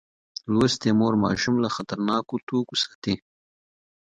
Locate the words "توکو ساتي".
2.47-3.15